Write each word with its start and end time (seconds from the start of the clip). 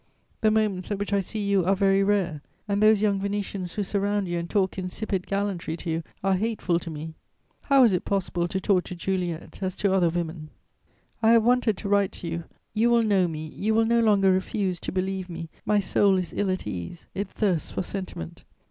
The 0.41 0.49
moments 0.49 0.89
at 0.89 0.97
which 0.97 1.13
I 1.13 1.19
see 1.19 1.47
you 1.47 1.63
are 1.63 1.75
very 1.75 2.01
rare, 2.03 2.41
and 2.67 2.81
those 2.81 3.03
young 3.03 3.19
Venetians 3.19 3.75
who 3.75 3.83
surround 3.83 4.27
you 4.27 4.39
and 4.39 4.49
talk 4.49 4.79
insipid 4.79 5.27
gallantry 5.27 5.77
to 5.77 5.91
you 5.91 6.03
are 6.23 6.33
hateful 6.33 6.79
to 6.79 6.89
me. 6.89 7.13
How 7.61 7.83
is 7.83 7.93
it 7.93 8.03
possible 8.03 8.47
to 8.47 8.59
talk 8.59 8.83
to 8.85 8.95
Juliet 8.95 9.59
as 9.61 9.75
to 9.75 9.93
other 9.93 10.09
women! 10.09 10.49
"I 11.21 11.33
have 11.33 11.43
wanted 11.45 11.77
to 11.77 11.87
write 11.87 12.13
to 12.13 12.27
you; 12.27 12.45
you 12.73 12.89
will 12.89 13.03
know 13.03 13.27
me, 13.27 13.45
you 13.49 13.75
will 13.75 13.85
no 13.85 13.99
longer 13.99 14.31
refuse 14.31 14.79
to 14.79 14.91
believe 14.91 15.29
me; 15.29 15.51
my 15.67 15.79
soul 15.79 16.17
is 16.17 16.33
ill 16.35 16.49
at 16.49 16.65
ease; 16.65 17.05
it 17.13 17.27
thirsts 17.27 17.69
for 17.69 17.83
sentiment. 17.83 18.43